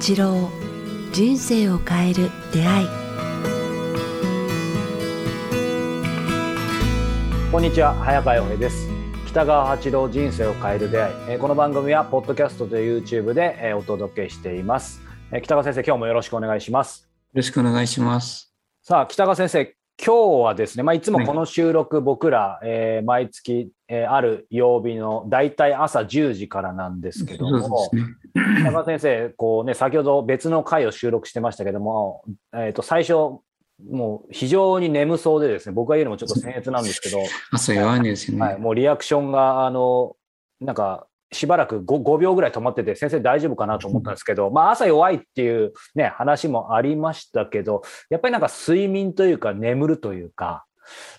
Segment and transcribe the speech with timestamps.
[0.00, 0.48] 八郎
[1.12, 2.88] 人生を変える出会い。
[7.52, 8.88] こんにちは早川洋平です。
[9.26, 11.14] 北川八郎人生を変える出会い。
[11.28, 15.02] えーこの番組はポッドキャストと YouTube でえーお届けしています。
[15.32, 17.02] えー北川先生今日もよろしくお願いします。
[17.02, 18.54] よろしくお願いします。
[18.80, 28.02] さあ北川先生今日はですね、まあ、いつもこの収録、僕ら、えー毎月、えーある曜日の大体朝10時からなんですけども、ね。
[28.86, 33.12] 先生、こうね、先ほど別の回を収録してましたけども、えー、と最初、
[33.90, 37.18] もう非常に眠そうでですね、僕が言うのもちょっと僭越なんですけど、
[37.52, 38.42] 朝弱いんですよね。
[38.42, 40.16] はい、もうリアクションが、あの、
[40.60, 50.64] なんか、しばらく 5, 5秒ぐらい止まってて、先生大丈夫かなと思ったんですけど、まあ朝弱いっていうね、話もありましたけど、やっぱりなんか睡眠というか眠るというか、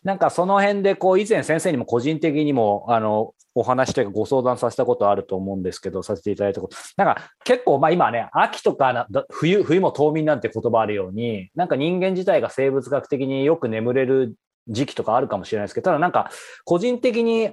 [0.04, 6.78] なんかその辺でこう以前先生にも個人的にもあのお話というかご相談させたことあると思うんですけど、させていただいたこと。
[6.98, 14.36] なんか結構まあ今ね、秋とか冬、冬も冬眠なんて言葉あるように、なんか人間自体が生物学的によく眠れる
[14.68, 16.32] 時期とかあるかもしれないですけど、ただなんか
[16.66, 17.52] 個人的に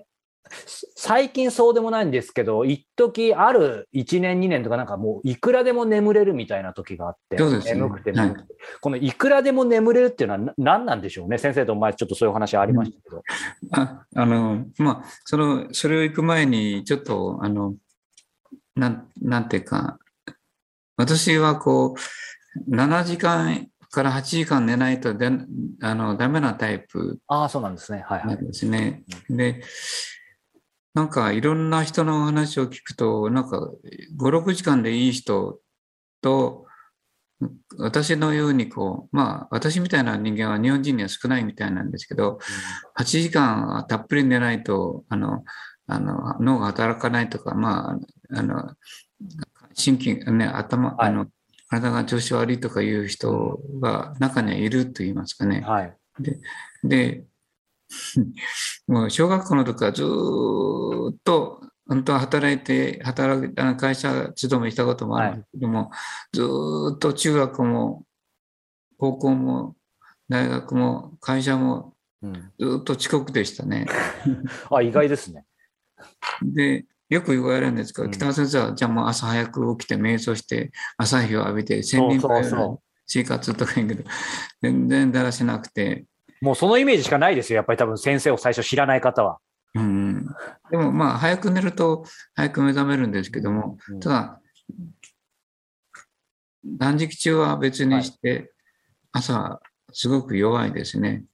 [0.97, 11.39] 最近そうでもないんですけど、一時ある1年、2年とかなんかもういくらでも眠れるみたいな時があって、眠くて眠くて、このいくらでも眠れるっていうのはな何なんでしょうね？
[11.39, 13.23] 先生と前ちょっとそういうお話ありましたけど。
[13.73, 17.75] ああの、まあ、その、それを行く前に、ちょっと、あの、
[18.75, 19.99] なん、なんていうか、
[20.97, 21.95] 私はこ
[22.69, 25.31] う、7時間から8時間寝ないとで
[25.81, 28.05] あのダメなタイプああ、そうなんですね。
[28.07, 28.47] はいはないん。
[28.47, 29.05] ですね。
[29.31, 29.63] で、
[30.95, 33.71] なんかいろんな人の話を聞くと、なんか
[34.19, 35.61] 5、6時間でいい人
[36.21, 36.67] と、
[37.79, 42.39] 私のようにこう、まあ私みたいな人間は日本人には少ないみたいなんですけど、
[42.99, 45.45] 8時間たっぷり寝ないと、あの、
[45.87, 47.99] あの脳が働かないとか、ま
[48.33, 48.75] あ、あの、
[49.75, 51.27] 心筋、ね、頭、はいあの、
[51.69, 55.61] 体が調子悪いとかいう人が中にはいると言いますかね。
[55.61, 55.97] はい。
[56.85, 57.25] で、
[58.87, 65.91] もう小学校の時からずーっと、本当は働いて、働く、あの会社勤めしたこともあるんですけども、
[66.33, 68.05] ずーっと中学も、
[68.99, 69.75] 高校も、
[70.29, 73.87] 大学も、会社も、うん、ずーっと遅刻でしたね。
[74.71, 75.45] あ、意外ですね。
[76.43, 84.05] で、よく言われるんですけど、うん北川先生は、じゃあもう朝早く起きて、瞑想して、朝日を浴びて、千人そうそうそう生活とか言うけど、
[84.61, 86.05] 全然だらしなくて、
[86.41, 87.57] もうそのイメージしかないですよ。
[87.57, 89.39] やっぱり多分先生を最初知らない方は。
[89.75, 89.87] うんう
[90.21, 90.27] ん、
[90.71, 92.05] でもまあ早く寝ると
[92.35, 94.41] 早く目覚めるんですけども、うんただ
[96.65, 98.53] 断食中は別にして
[99.13, 99.61] 朝
[99.93, 101.25] すごく弱いですね。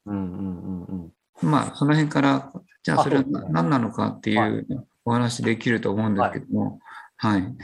[1.42, 4.66] まあその辺からじゃあそれは何なのかっていはう
[5.04, 6.78] お話できると思うんですけども、
[7.16, 7.54] はい。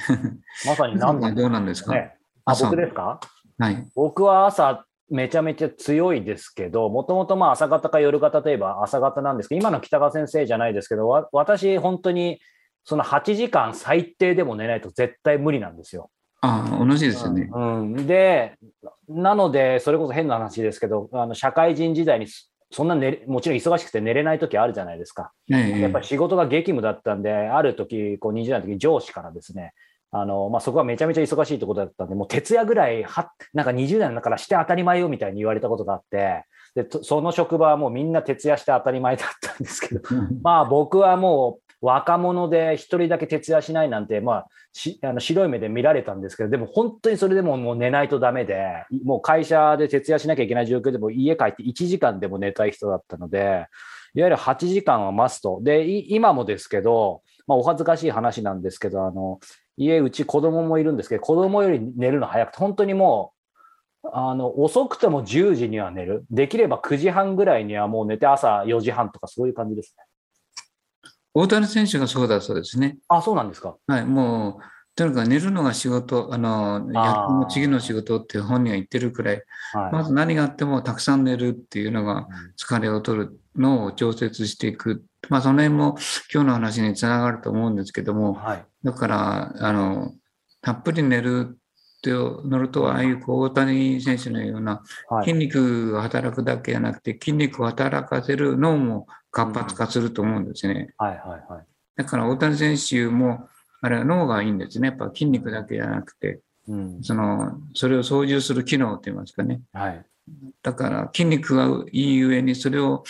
[0.67, 2.17] まさに何なん どうなんですか、ね。
[2.45, 3.21] あ、朝僕ですか？
[3.59, 3.87] はい。
[3.95, 12.41] 僕は朝めちゃめちゃ強いですけど、もともとまあ朝方か夜方といえば朝方なんですけど、今の北川先生じゃないですけど、わ私本当に
[12.85, 16.11] その8時間最低でも寝ないと絶対無理なんですよ。
[16.43, 17.51] あ同じですよね。
[17.53, 18.57] うん、で、
[19.09, 25.33] なので、それこそ変な話ですけど、あの社会人時代にそそんな寝れもちろん忙しくて寝れない時あるじゃないですか。
[25.53, 29.73] ええやっぱり仕事が激務だったんで、ある時こう20代の時上司からですね、
[30.13, 36.45] あのまあ、そこはめちゃめちゃ忙しいところだったんで、もう徹夜ぐらいは、なんか20代だからして当たり前よみたいに言われたことがあって、
[36.75, 40.01] でとその職場はもうみんな徹夜して当たり前だったんですけど、
[40.43, 53.67] まあ僕はもう若者で一人だけ徹夜しないなんて、まあ、しあの白い目で見られたんですけど、でも本当にそれでももう寝ないとダメで、もう会社で徹夜しなきゃいけない状況でも家帰って1時間でも寝たい人だったので、
[54.15, 55.61] いわゆる8時間はマスト。
[55.63, 59.41] で、い今もですけど、まあ、お恥ずかしい話なんですけど、あの、
[59.81, 63.33] 家、うち子供もいるんですけど、子供より寝るの早くて、本当にも
[64.05, 66.25] う、あの、遅くても10時には寝る。
[66.31, 70.05] できれば9時半ぐらいにはもう寝て朝4時半とかそういう感じですね。
[71.33, 72.99] 大谷選手がそうだそうですね。
[73.09, 73.77] あ、そうなんですか。
[73.87, 74.63] はい、もう、
[74.95, 79.43] とにかく寝るのが仕事、あの、野球の次の仕事って本人は言ってるくらい、
[79.73, 79.93] はい。
[79.93, 82.29] まず何があってもたくさん寝るっていうのが
[82.59, 85.05] 疲れを取るのを調節していく。
[85.29, 85.97] まあその辺も
[86.33, 88.65] 今日の話につながると思うんですけども、はい。
[88.83, 90.13] だから、あの、
[90.63, 91.59] たっぷり寝る
[91.99, 95.27] って乗ると、ああいうこう大谷選手のようなはい。
[95.27, 100.95] 筋肉が働くだけじゃなくて、筋肉を働かせる脳も活発化すると思うんですね。
[100.97, 101.19] はい。
[101.19, 101.53] はい。
[101.53, 101.67] はい。
[101.97, 103.49] だから大谷選手も、
[103.83, 104.89] あれは脳がいいんですね。
[104.89, 107.03] やっぱ筋肉だけじゃなくて、うん。
[107.03, 109.61] その、それを操縦する機能といいますかね。
[109.73, 110.05] はい。
[110.63, 113.05] だから筋肉がいいゆえに、それを、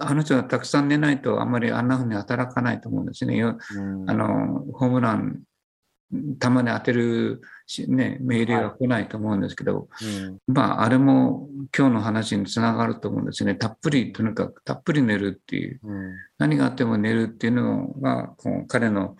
[0.00, 3.36] あの人はたくさん寝ないとあんまりあんな風に働かないと思うんですね。
[3.36, 5.42] ようんあの、ホームラン
[6.38, 13.54] 玉に当てるし、ね、命令が来ないと思うんですけど、うんまあ、あれも今日の話につながると思うんですね。
[13.54, 19.16] たっぷり、とにかくたっぷり寝るっていう、うん何があっても寝るっていうのが、こう彼の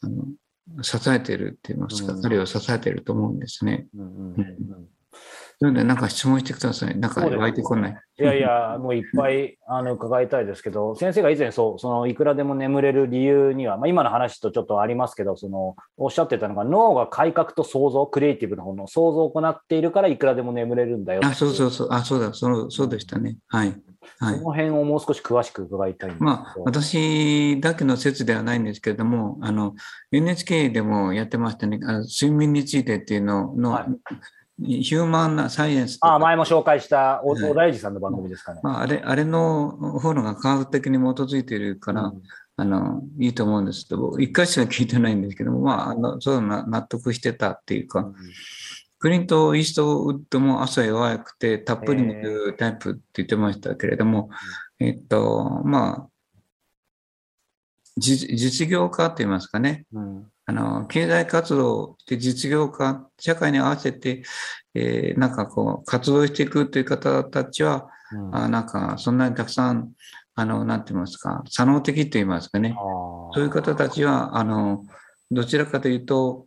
[0.00, 3.86] あの支えてるって言いますか、うん彼を支えてると思うんですね。
[3.96, 4.34] うん
[5.14, 6.98] うんうんなので、なんか質問してください。
[6.98, 7.96] なんか湧いてこない。
[8.18, 21.88] いやいや、 もういっぱいあの伺いたいですけど、先生が以前そう、そのいくらでも眠れる理由には、まあ、今の話とちょっとありますけど、そのおっしゃってたのが、脳が改革と創造、クリエイティブの方の創造を行っているから、いくらでも眠れるんだよあ、そうそうそう。
[21.90, 22.32] あ、そうだ。
[22.34, 23.36] そのそうでしたね。
[23.48, 23.74] はい。
[24.18, 24.44] はいそ。
[24.44, 26.12] の辺をもう少し詳しく伺いたい。
[26.18, 29.74] まあ、私だけの説ではないんですけれども、あの、
[30.12, 33.84] NHK でもやってましたね、あの睡眠についてっていうのの、はい
[34.62, 36.14] ヒューマンなサイエンスとか。
[36.14, 37.42] あ前も紹介したおはい。
[37.42, 38.60] 小田裕二さんの番組ですかね。
[38.62, 42.22] まあ、あれ、あれの方のが科学的に基づいているから、うん。
[42.56, 48.12] あの、いいと思うんですけど、一回しか聞いてないんですけども、まあ、あの、そうな納得してたっていうか、
[49.00, 54.30] クリント・イーストウッドも朝弱くて、たっぷり寝るタイプって言ってましたけれども、
[54.78, 56.08] えっと、まあ、
[57.96, 64.22] 実実業家って言いますかね、うんあの、経済活動をして実業家、社会に合わせて、
[64.74, 69.92] えーなんかこう、活動していくという方たちは、うんあなんか、そんなにたくさん、
[70.34, 72.74] あの、なんて言いますか、左脳的と言いますかね。
[73.34, 74.84] そういう方たちは、あの、
[75.30, 76.46] どちらかというと、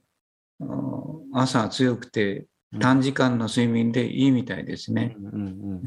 [0.59, 2.47] うん朝強くて
[2.79, 5.15] 短時間の睡眠でいいみたいですね。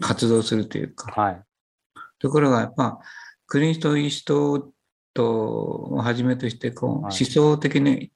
[0.01, 1.11] 活動するというか。
[1.21, 1.43] はい。
[2.19, 3.01] ところが、やっぱ、
[3.47, 4.73] クリント・イースト
[5.15, 7.03] ウッドをはじめとして、こう、はい。
[7.03, 8.13] 思想的に、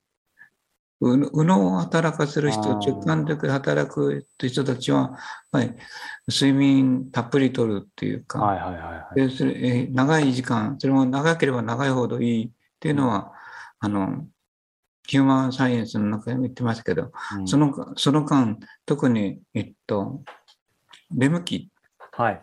[1.00, 5.18] う右脳を働かせる人、直感的に働く人たちは、
[5.52, 5.74] はい、
[6.28, 9.28] 睡眠たっぷりとるっていうか、はいはいはいはい。
[9.28, 12.50] でそれえー長い時間、それも長ければ長いほどいいっ
[12.80, 13.32] ていうのは、
[13.80, 14.26] あの、
[15.06, 17.48] ヒューマンサイエンスの中でも言ってますけど、うん。
[17.48, 20.22] そのその間、特に、えっと、
[21.14, 21.70] レム期、
[22.12, 22.42] はい。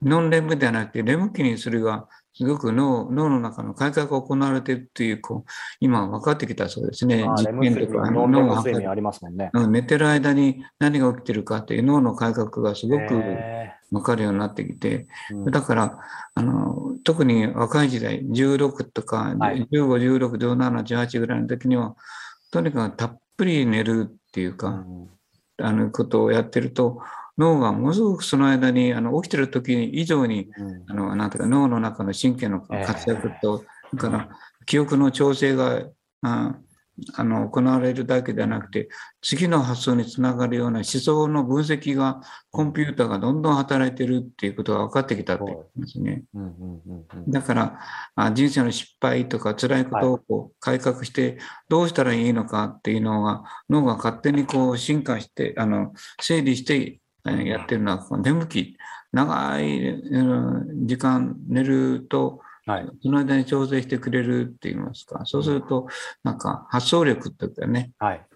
[0.00, 5.50] ノンレムではなくて、レム期にそれがすごく脳脳の中の改革が行われているという、こう、
[5.80, 7.24] 今分かってきたそうですね。
[7.24, 9.50] まあ、レム睡眠、ノンレム睡眠ありますもんね。
[9.52, 15.50] うん寝てる間に何が起きてるかっていう脳の改革がすごくへ分かるようになってきて、ーうん。
[15.50, 15.98] だから、
[16.34, 19.66] あの、特に若い時代、16とか、はい。
[19.72, 21.96] 15、16、17、18ぐらいの時には、
[22.52, 25.08] とにかくたっぷり寝るっていうか、うん。
[25.60, 27.00] あの、ことをやってると、
[27.38, 30.84] 脳がものすごくその間に、あの、起きてる時以上に、うん。
[30.88, 33.64] あの、なんていうか、脳の中の神経の活躍と、
[33.94, 34.28] だから、
[34.66, 35.84] 記憶の調整が、
[36.22, 36.56] あ
[37.14, 38.88] あの、行われるだけではなくて、
[39.22, 42.20] 次の発想につながるような思想の分析が、
[42.50, 45.58] コンピューターがどんどん働いてるっていうことが分かってきたって言い。
[45.76, 46.24] ますね。
[46.34, 47.30] うんうんうんうん。
[47.30, 47.78] だから、
[48.16, 51.38] あ人生の失敗とか辛いことをこう改革して、
[51.68, 58.76] どうしたらいいのかっていうのが、脳が勝手にこう進化して、あの、整理してえーやってるのは、この眠気。
[59.10, 62.88] 長いうん時間寝ると、はい。
[63.02, 65.22] その間に調整してくれるって言いますか。
[65.24, 65.86] そうすると、
[66.22, 68.26] なんか発想力というかね、はい。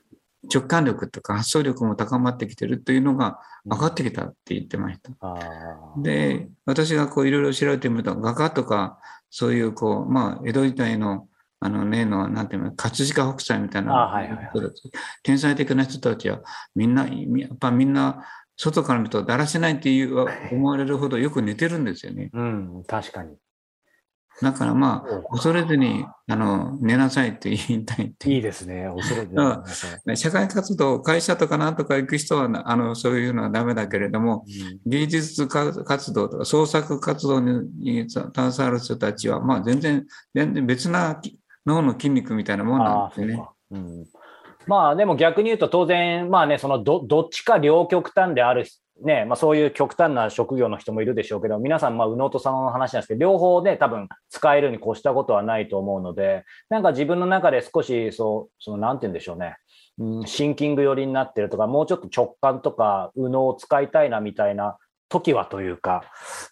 [0.52, 5.12] 直感力とか発想力も高まってきてるというのが分かってきたって言ってました。
[5.98, 8.98] で、私がこういろいろ調べてみると、画家とか、
[9.30, 11.28] そういうこう、まあ、江戸時代の、
[11.60, 14.90] あの例の、なんていうの、葛飾北斎みたいなあはいはいはい人たち
[15.22, 16.40] 天才的な人たちは、
[16.74, 18.24] みんな、みやっぱみんな、
[18.56, 22.30] 外から見るとだらしないっていう思われるほどよく寝てるんですよね。
[22.32, 23.36] うん、確かに。
[24.40, 28.88] だからまあ、恐れずに、あの、寝なさいって言いたいっていういいですね。
[28.92, 29.62] 恐れてあ
[30.16, 34.44] 社会活動、会社とかなんとか行く人はな、あの、そういうのはダメだけれども、
[34.86, 43.42] 芸術活動とか創作活動にに携わる人たちは、まあ全然、全然別なき脳の筋肉みたいなもんなんですよね。
[43.70, 44.06] うん。
[44.66, 48.64] まあでも逆に言うと当然、まあね、そのどどっちか両極端である、
[49.02, 59.56] ね、まあそういう極端な職業の人もいるでしょうけど、皆さん、まあ、右脳と左脳の話なんですけど、両方ね、多分使えるに越したことはないと思うので、なんか自分の中で少し、そう、その、なんて言うんでしょうね。
[59.98, 64.78] うん、シンキング寄りになってるとか、もうちょっと直感とか、右脳を使いたいなみたいな
[65.12, 66.04] 時はというか、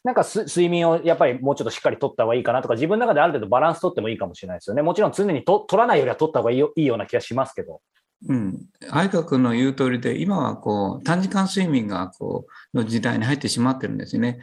[0.04, 4.82] なんか睡眠をやっぱりもうちょっとしっかり取った方がいいかなとか、自分の中である程度バランス取ってもいいかもしれないですよね。
[4.82, 7.80] もちろん常にと取らないよりは取った方がいいよいいような気がしますけど。
[8.28, 8.66] うん。
[8.90, 14.40] 愛花君の言う通りで、今はこう、短時間睡眠がこう、の時代に入ってしまってるんですよね。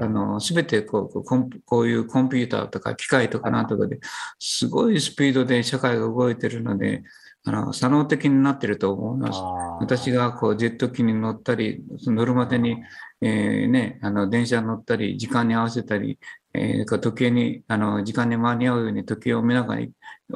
[0.00, 4.00] あの、すべてこうこうコンこういうコンピューターとか機械とかなんとかで、
[4.40, 7.04] すごいスピードで社会が動いてるので、
[7.44, 9.40] あの、左脳的になってると思います。
[9.80, 12.76] 私がこうジェット機に乗ったり、乗るまでに、
[13.20, 16.18] えーね、あの電車に乗ったり、時間に合わせたり、
[16.54, 19.82] えー、時計に、あの、時間に間に合うように時計を見ながら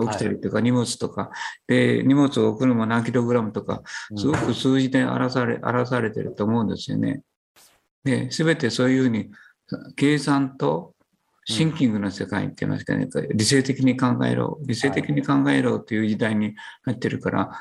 [0.01, 1.31] 起きたりとか、荷物とか、
[1.67, 3.83] で、荷物を送るのも何キログラムとか、
[4.17, 7.23] すごく数字で表され、表されてると思うんですよね。
[8.05, 9.31] で、すべてそういうふうに、
[9.97, 10.95] 計算と
[11.49, 17.53] シンキングの世界って言いますかね、理性的に考えろ、理性的に考えろという時代に入ってるから、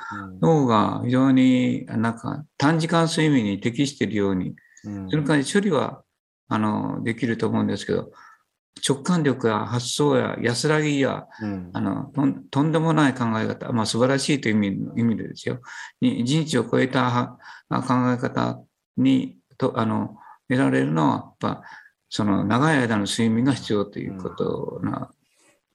[0.41, 6.01] 脳が非常になんか短時間睡眠に適しているように、その代わり処理は
[6.47, 8.11] あのできると思うんですけど、
[8.87, 12.11] 直感力や発想や安らぎや、うん、あの
[12.51, 15.61] とんでもない考え方、まあ、素晴らしいという意味意味でですよ、
[16.01, 17.37] に人知を超えた
[17.69, 18.59] 考え方
[18.97, 20.17] にとあの
[20.49, 21.63] 得られるのは、やっぱ
[22.09, 25.09] その長い間の睡眠が必要ということな、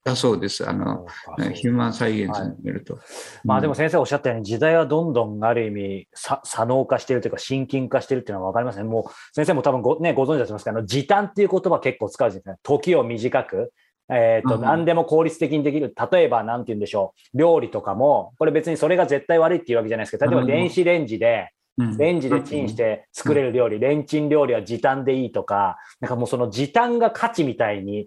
[0.02, 0.68] だそうです。
[0.68, 1.06] あの、
[1.54, 2.94] ヒューマンサイエンスによると。
[2.94, 3.02] はい、
[3.44, 8.84] まあでも先生おっしゃったように時代はどんどんある意味左脳化しているというか心筋化しているっていうのは分かりますね。
[8.84, 12.78] もう先生も多分ご,、ね、ご存知だと思いますけど、時短っていう言葉結構使うじゃないですか。
[12.78, 13.72] 時を短く。
[14.12, 15.94] えっ、ー、と、何でも効率的にできる。
[16.10, 17.38] 例えば、なんて言うんでしょう。
[17.38, 21.52] 料理とかも、これ別にそれが絶対悪いっていうわけじゃないですけど、例えば電子レンジで、
[21.98, 28.06] レンジでチンして作れる料理、レンチン料理は時短でいいとか、なんかもうその時短が価値みたいに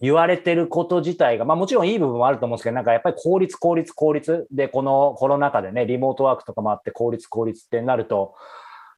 [0.00, 8.34] 言われてること自体が、まあもちろんいい部分もあると思うんですけど、なんかやっぱり効率、効率、効率で、このコロナ禍でね、リモートワークとかもあって効率、効率ってなると、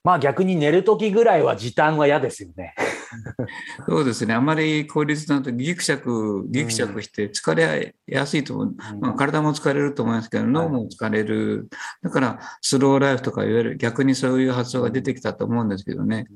[0.04, 2.74] まあ逆に寝るときぐらいは時短は嫌ですよね。
[3.88, 4.34] そうですね。
[4.34, 8.66] あまり効率だとギクシャク、ギクシャクして疲れやすいと思う。
[8.66, 11.68] うん、まあ、体も疲れると思いますけど、脳も疲れる。
[12.02, 16.26] だから、スローライフとかいわゆる逆にそういう発想が出てきたと思うんですけどね。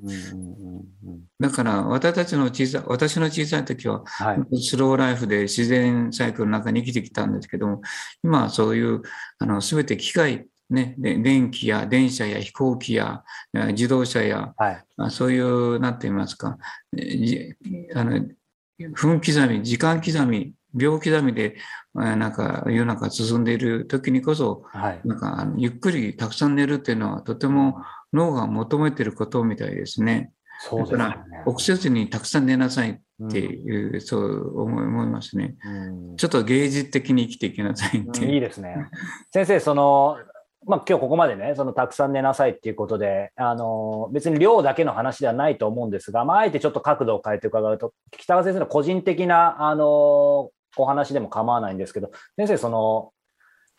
[1.41, 4.03] だから、私たちの小さい、私の小さい時は、
[4.61, 7.83] スローライフで自然サイクルの中に生きてきたんですけども、
[8.25, 9.03] 今はそういう、
[9.39, 16.59] あの、すべて機械ね、で電気や電車や飛行機や自動車や、はい、そういう、なんて言いますか、
[17.95, 18.27] あの
[18.93, 21.57] 分刻み、時間刻み、秒刻みで、
[21.95, 27.83] なんか世の中進んでいる時にこそ、はい、なんかゆっくりたくさん寝るっていうのはとても
[28.13, 30.33] 脳が求めていることみたいですね。
[30.61, 30.99] そうですね。
[30.99, 38.89] だから、臆せずにたくさん寝なさいっていう、うん、そう思いますね、うん、ちょっと芸術的に生きていきなさいっていいですね。
[39.33, 40.19] 先生、その、
[40.67, 53.13] まあ、今日ここまでね、そのたくさん寝なさいっていうことで、あの別に量だけの話ではないと思うんですが、まあ、あえてちょっと角度を変えて伺うと、北川先生の個人的な、あのお話でも構わないんですけど、先生、その、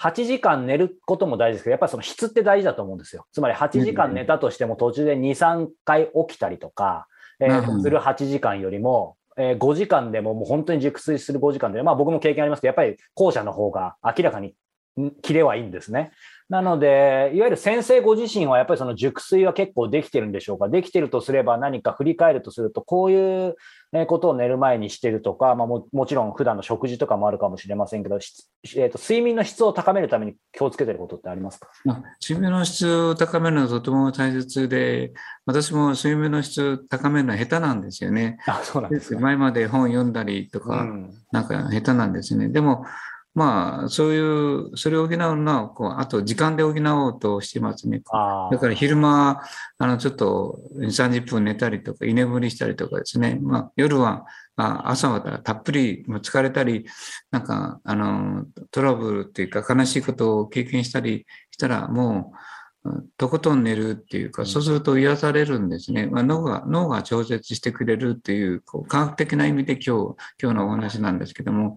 [0.01, 3.25] 8時間寝ることも大事ですけど、やっぱりその質って大事だと思うんですよ。
[3.33, 7.07] つまり8時間寝たとしても途中で2、3回起きたりとか、
[7.41, 14.55] えー、する8時間よりも、えー、5時間でももう本当に熟睡する5時間で、まあ僕も経験ありますけど、やっぱり後者の方が明らかに
[15.22, 16.12] キレはいいんですね。
[16.50, 20.68] なので、いわゆる先生ご自身はやっぱりその熟睡は結構できてるんでしょうか？
[20.68, 23.56] できてるとすれば何か振り返るとすると、こういう
[24.08, 31.70] ことを寝る前にしてるとか、まあ、ももちろん普段の食事とかもあるかもしれませんけど、えーと、睡眠の質を高めるために気をつけてることってありますか？
[32.20, 35.13] 睡眠の質を高めるのはとても大切で、
[35.46, 38.39] 私も睡眠の質を高めるのは下手なんですよね。
[38.48, 42.50] あそうなんです前まで本読んだりとか、うん、なんか下手なんですね。
[42.50, 42.86] でも
[43.36, 48.01] まあ、そういう、それを補うのは、こう、あと時間で補おうとしてますね。
[48.51, 49.41] だから昼間、
[49.77, 53.39] あの、ちょっと2、30分寝たりとか、居眠りしたりとかですね。
[53.41, 56.86] まあ、夜は、あ朝はたっぷり疲れたり、
[57.31, 62.38] なんか、あの、トラブルっていうか悲しいことを経験したりしたら、もう、
[63.17, 66.07] とことん寝るっていうか、そうすると癒されるんですね。
[66.07, 71.75] まあ、脳が、脳が調節してくれるっていう、こう科学的な意味で今日、今日のお話なんですけども、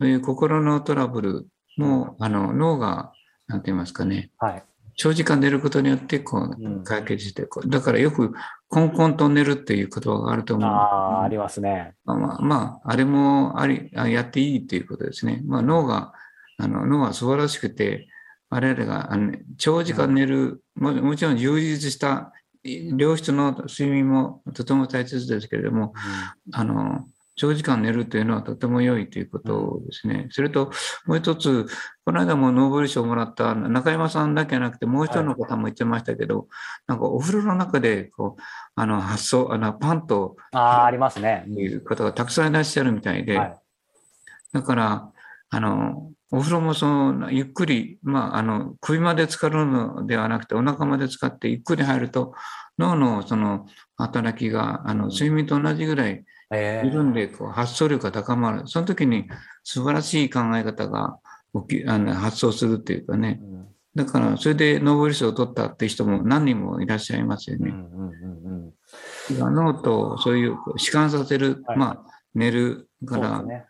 [0.00, 3.12] そういう心のトラブルも、あの、脳が、
[3.48, 8.32] なんて言いますかね、はい、長時間寝ることによって、こう、解決してこう、だからよく、
[8.68, 10.68] コンコンと寝るっていう言葉があると思う。
[10.68, 11.94] ああ、ありますね。
[12.04, 15.42] まあ、まあ、あれもあり、やっていいっていうことですね。
[15.44, 16.12] まあ、脳が、
[16.58, 18.08] あの、脳は素晴らしくて、
[18.50, 25.92] 我々があの長時間寝る、ももちろん充実した良質の睡眠もとても大切ですけれども、
[26.52, 27.04] あの
[27.36, 30.26] 長時間寝るというのはとても良いということですね。
[30.30, 30.72] それと、
[31.04, 31.66] もう一つ、
[32.04, 36.46] この間もノーベル賞をもらった中山さんだけじゃなくて、もう一人の方も言ってましたけど、はい、
[36.86, 38.42] なんかお風呂の中でこう
[38.74, 41.44] あの発想、あのパンとあありますね。
[41.46, 43.56] いう方がたくさんいらっしゃるみたいで、はい、
[44.54, 45.12] だから、
[45.50, 52.34] あのお風呂もそのゆっくり、まあ、あの首まで浸かるのではなくてお腹まで使ってゆっくり入ると
[52.78, 53.66] 脳のその
[53.96, 58.62] 働きがあの睡眠と同じぐらい緩んでこう発想力が高まる。
[58.66, 59.28] その時に
[59.64, 61.18] 素晴らしい考え方が
[61.68, 63.40] 起きあの発想するっていうかね、
[63.94, 67.72] だからそれでノーベル賞を取ったっていう人も何人もいらっしゃいますよね。
[69.30, 73.64] 脳とそういう弛緩させる、はい、まあ寝るから、ね。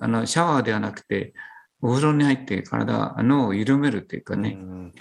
[0.00, 1.32] あのシャワーではなくて、
[1.82, 4.92] お風呂に入って体、脳を緩めるっていうかね、うん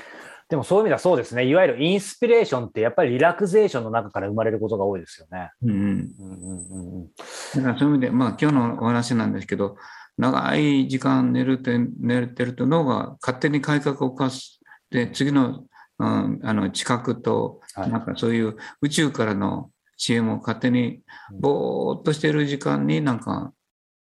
[0.50, 1.46] でもそういう意味ではそうですね。
[1.46, 5.52] いわゆるインスピレーションってやっぱりリラクゼーションの中から生まれることが多いですよね。
[5.62, 7.08] うんうん、うんうんうんうん
[7.56, 9.78] だからそういう意味で、まあ今日のお話なんですけど、
[10.18, 14.60] 長い時間寝るって寝てると脳が勝手に改革を起こす。
[14.90, 15.66] で、次の,、
[16.00, 21.02] うん、あの知覚と、はいなんかそういう宇宙からの知恵も勝手に
[21.40, 23.54] ぼーっとしてる時間になんか、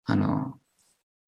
[0.06, 0.59] あの、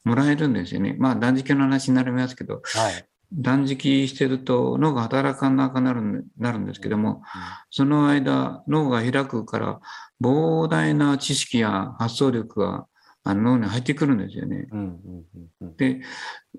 [0.03, 0.95] もらえるんですよね。
[0.97, 3.05] まあ断食の話になりますけど、はい。
[3.33, 7.21] 断食してると脳が働かなくなるんなるんですけども、
[7.69, 9.79] その間脳が開くから
[10.21, 12.87] 膨大な知識や発想力が
[13.23, 14.67] あの脳に入ってくるんですよね。
[15.77, 16.01] で、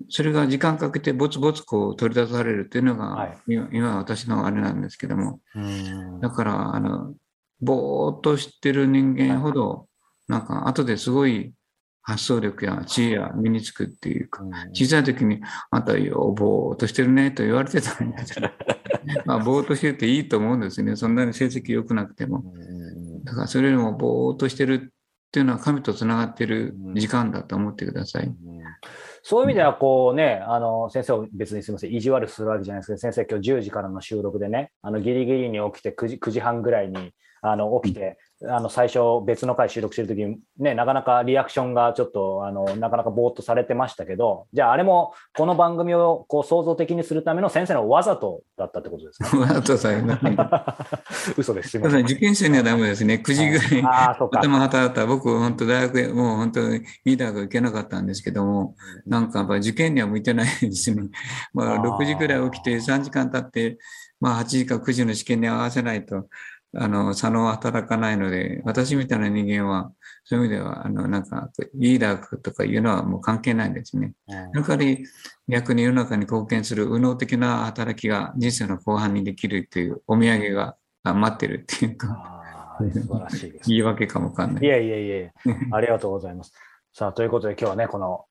[0.08, 7.14] それが時間かけてぼつぼつこう取り出されるっていうのが、はい今今私のあれなんですけども、うんだから、あの、
[7.60, 9.88] ぼーっとしてる人間ほど、
[10.28, 11.52] なんか後ですごい
[12.02, 14.42] 発想力や知恵が身につくっていうか、
[14.72, 15.40] 小さい時に、
[15.70, 18.50] あんたよ、ぼーっとしてるねと言われてたんですよ。
[19.24, 20.96] まあ、ぼーっとしてていいと思うんですね。
[20.96, 22.44] そんなに成績良くなくても。
[23.24, 24.88] だから、それよりもぼーっとしてるっ
[25.30, 28.26] ていうのは神とつながってる時間だと思ってください。
[28.26, 28.52] うん
[29.24, 38.18] そういう意味では、こうね、あの、先生を別にすみません、意地悪するわけじゃないですけど、先生今日10時からの収録でね、あの、ギリギリに起きて9時、9時半ぐらいに、あの、起きて、
[38.48, 49.36] あの、最初別の回収録してるときに、ね、なかなかリアクションがちょっと、あの、なかなかぼーっとされてましたけど、じゃああれも、この番組をこう創造的にするための先生のわざとだったってことですか？
[49.38, 50.18] わざとさえね。
[51.36, 51.70] 嘘です。
[51.70, 52.02] すみません。
[52.02, 53.22] ただ受験生にはダメですね。
[53.24, 53.82] 9時ぐらい。
[54.32, 58.74] 頭働いたら、僕、本当大学へ、もう本当にいい大学行けなかったんですけども、
[59.06, 61.02] なんかやっぱり受験には向いてないですね。
[61.54, 63.78] まあ、あー6時ぐらい起きて3時間経って、
[64.20, 66.26] まあ、8時か9時の試験に合わせないと、
[66.74, 69.92] あの、左脳は働かないので、私みたいな人間は、
[70.24, 74.14] そういう意味では、あの、なんか、いい大学とかいうのはもう関係ないですね。
[74.28, 75.06] うんやっぱり
[75.48, 82.42] 逆に世の中に貢献する右脳的な働きが人生の後半にできるというお土産があ待ってるっていうか、
[82.78, 83.68] 素晴らしいです。
[83.68, 84.68] 言い訳かもわかんないい。
[84.68, 85.30] やいやいやいや、
[85.72, 86.52] ありがとうございます。
[86.94, 88.26] さあ、ということで今日はね、この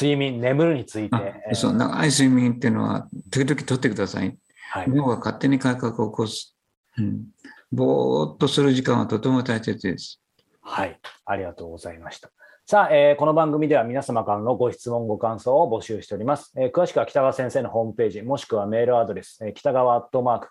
[0.00, 4.36] 睡眠、眠るについて、そう長い睡眠っていうのは時々取ってください。
[4.72, 6.56] はい、脳が勝手に改革を起こす。
[6.98, 7.26] うん、
[7.72, 10.20] ぼーっとする時間はとても大切です。
[10.60, 12.30] はい、ありがとうございました。
[12.66, 16.52] さあ、えーこの番組では皆様からのご質問、ご感想を募集しております。
[16.56, 20.50] えー詳しくは北川先生のホームページ、もしくはメールアドレス、えー北川アットマーク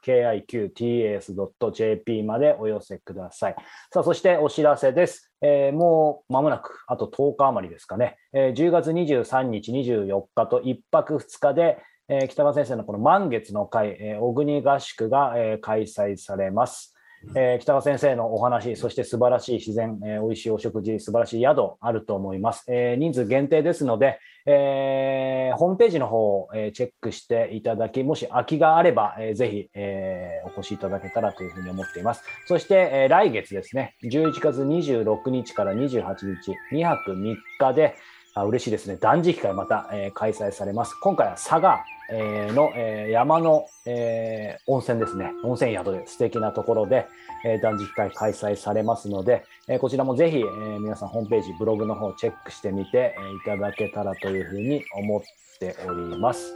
[0.75, 3.55] KIQTAS.jp までお寄せください。
[3.93, 5.31] さあ、そしてお知らせです。
[5.41, 8.17] えーもう間もなく、あと10日余りですかね。
[8.33, 11.77] えー10月23日、24日と1泊2日で、
[12.09, 16.95] えー北川先生のこの満月の会、えー小国合宿が、えー開催されます。
[17.35, 22.65] えー北川先生のお話、そして素晴らしい自然、えー、美味しいお食事、素晴らしい宿あると思います。
[22.67, 32.23] えー人数限定ですので、えーホームページの方を、えチェックしていただき、もし空きがあれば、えーぜひ、えお越しいただけたらというふうに思っています。
[32.47, 37.95] そして、え来月ですね、11月26日から28日、2泊3日で、
[38.35, 40.95] あ嬉しいですね、断食会また、えー開催されます。
[41.01, 47.07] 今回は佐賀、えーの、えー山の、え温泉ですね、温泉宿で素敵なところで、
[47.45, 50.43] えー断食会開催されますので、えこちらもぜひ、え
[50.79, 55.21] 皆さんホームページ、ブログの方チェックしてみて、えいただけたらというふうに思っ
[55.59, 56.53] ております。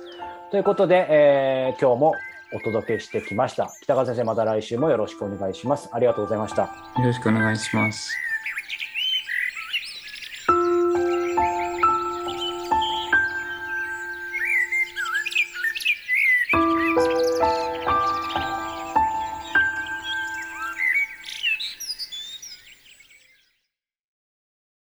[0.52, 2.14] ということで、え今日も
[2.56, 3.72] お届けしてきました。
[3.82, 5.90] 北川先生、また来週もよろしくお願いします。
[5.92, 6.64] ありがとうございました。
[6.64, 6.70] よ
[7.04, 8.33] ろしくお願いします。